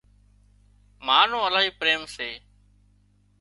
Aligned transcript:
ما 1.05 1.19
نو 1.29 1.37
الاهي 1.47 1.69
پريم 1.79 2.01
سي 2.15 2.29